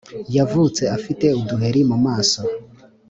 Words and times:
Yavutse 0.37 0.81
afite 0.97 1.25
uduheri 1.39 1.81
mu 1.89 1.97
maso 2.05 2.41